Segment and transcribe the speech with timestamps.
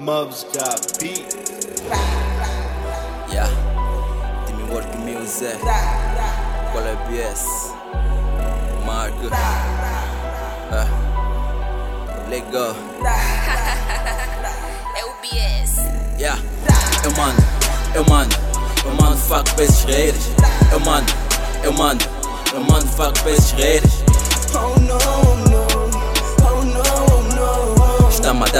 [0.00, 1.34] Mubs got beat.
[3.30, 3.48] Yeah,
[4.46, 5.58] Teamwork Music.
[6.72, 7.46] Qual é BS?
[8.84, 9.30] Marco.
[12.28, 12.74] Legal.
[14.96, 15.76] É o BS.
[16.18, 16.40] Yeah,
[17.04, 17.42] eu mando,
[17.94, 18.36] eu mando,
[18.84, 20.26] eu mando fuck pra esses haters.
[20.72, 21.12] Eu mando,
[21.62, 22.04] eu mando,
[22.52, 24.04] eu mando fuck pra esses haters.
[24.54, 25.23] Oh no,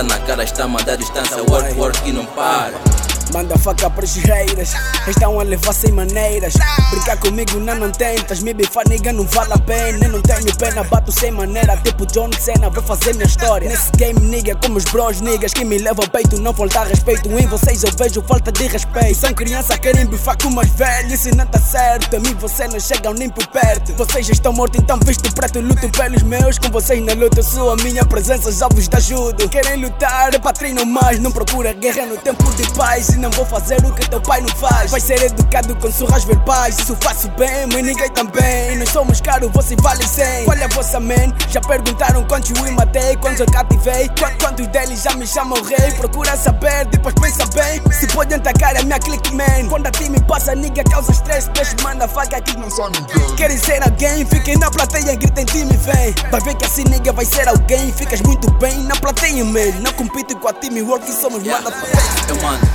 [0.02, 1.42] na cara, está a mandar distância.
[1.44, 3.03] Work, work e não para.
[3.32, 4.74] Manda faca para os haters,
[5.08, 6.54] estão a levar sem maneiras.
[6.90, 10.04] Brincar comigo não, não tentas, me bifar nigga não vale a pena.
[10.04, 13.68] Eu não tenho pena, bato sem maneira, tipo John Cena, vou fazer minha história.
[13.68, 17.28] Nesse game, nigga, como os bros, niggas que me levam peito, não falta respeito.
[17.28, 19.14] Em vocês eu vejo falta de respeito.
[19.14, 22.16] São crianças, querem bifar com mais velhos, isso não tá certo.
[22.16, 23.92] A mim vocês não chegam nem por perto.
[23.94, 26.58] Vocês já estão mortos, então visto preto, luto pelos meus.
[26.58, 29.48] Com vocês na luta, sou a minha presença, já vos dá ajuda.
[29.48, 33.13] Querem lutar, é pra treinar mais, não procura guerra no tempo de paz.
[33.14, 34.90] E não vou fazer o que teu pai não faz.
[34.90, 36.78] Vai ser educado com surras verbais.
[36.78, 38.76] Isso faço bem, mas ninguém também.
[38.78, 40.44] Nós somos caros, vocês valem 100.
[40.44, 41.32] Qual é a vossa man?
[41.48, 44.08] Já perguntaram quantos eu matei, quantos eu cativei.
[44.08, 45.92] Qu- Quantos deles já me chamam rei?
[45.92, 47.80] Procura saber, depois pensa bem.
[47.92, 49.68] Se podem atacar a minha clique man.
[49.68, 51.48] Quando a time passa, nigga causa stress.
[51.50, 53.36] Peixe manda faca aqui não só ninguém.
[53.36, 54.24] Querem ser alguém?
[54.26, 56.14] Fiquem na plateia, gritem time vem.
[56.30, 57.92] Vai ver que assim nigga vai ser alguém.
[57.92, 59.80] Ficas muito bem na plateia, man.
[59.80, 61.62] Não compito com a time work, somos Yeah.
[61.64, 62.28] motherfuckers.
[62.28, 62.66] Eu mando,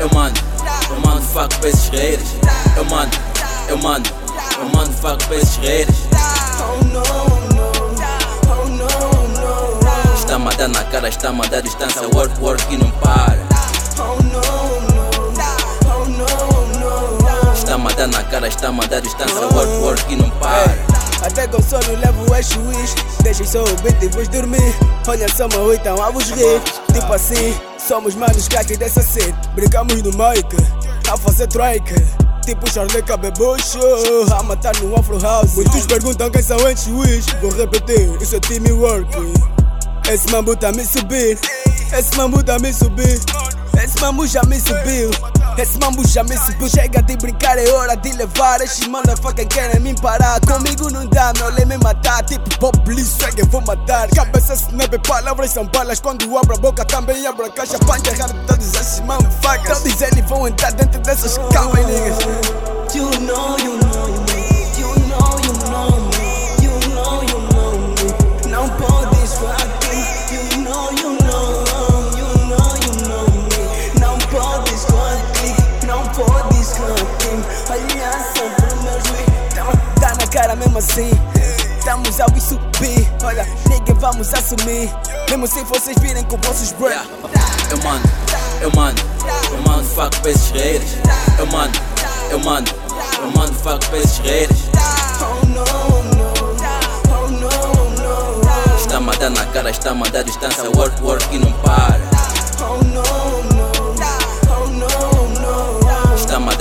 [0.00, 0.40] eu mando,
[0.90, 2.28] eu mando fuck pra esses haters.
[2.76, 3.16] Eu mando,
[3.68, 4.10] eu mando,
[4.58, 5.98] eu mando fuck pra esses haters.
[6.60, 7.02] Oh no,
[7.54, 7.72] no.
[8.50, 8.86] Oh no,
[9.28, 10.14] no.
[10.14, 12.02] Está a mandar na cara, está a mandar distância.
[12.14, 13.38] Work, work e não para.
[13.98, 14.40] Oh no,
[14.94, 15.08] no.
[15.86, 17.52] Oh no, no.
[17.52, 19.40] Está a mandar na cara, está a mandar distância.
[19.40, 20.93] Work, work e não para.
[21.24, 24.74] Até com sono levo eixo wish Deixem só o beat e vos dormir.
[25.08, 26.60] Olha só meu então a vos rir.
[26.92, 30.46] Tipo assim, somos manos crack dessa cena Brincamos no mic,
[31.10, 31.94] a fazer trike
[32.44, 33.80] Tipo Charlie Cabebocho
[34.38, 35.54] A matar no Afro House.
[35.54, 39.08] Muitos perguntam quem são esses wish Vou repetir, isso é teamwork.
[40.12, 41.38] Esse mambo tá me subir
[41.98, 43.18] Esse mambo tá me subir
[44.04, 45.10] mambo já me subiu.
[45.56, 49.80] Esse mambo já me subiu, chega de brincar, é hora de levar Estes motherfuckers querem
[49.80, 50.40] me parar.
[50.40, 52.22] Comigo não dá, meu lei me matar.
[52.24, 53.06] Tipo Bob Lee,
[53.38, 54.08] eu vou matar.
[54.10, 56.00] Cabeça snap, palavras são balas.
[56.00, 57.78] Quando abro a boca também abro a caixa.
[57.78, 59.78] Panja errado, todos esses motherfuckers.
[59.80, 63.83] Todos eles vão entrar dentro dessas calmas, niggas You know, you know
[80.84, 81.10] assim
[81.78, 84.90] Estamos ao subir Olha, nigga, vamos assumir
[85.28, 87.04] Mesmo se vocês virem com vossos Yeah.
[87.70, 88.08] Eu mando,
[88.60, 89.02] eu mando,
[89.50, 90.92] eu mando fuck pra esses haters.
[91.38, 91.78] Eu mando,
[92.30, 92.70] eu mando,
[93.18, 94.60] eu mando fuck pra esses haters.
[95.20, 96.32] Oh no, no.
[97.10, 97.50] Oh no,
[97.90, 98.76] no.
[98.76, 100.70] Está a mandar na cara, está a mandar distância.
[100.76, 102.00] Work, work e não para.
[102.60, 103.53] Oh no, no.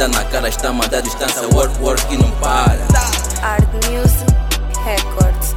[0.03, 2.77] Tá na cara, está mandada distância, work, work e não para.
[3.41, 4.25] Art Music
[4.83, 5.55] Records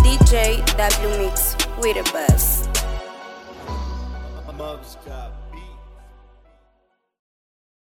[0.00, 2.68] DJ W Mix with a buzz.
[4.48, 5.51] I'm up, bus.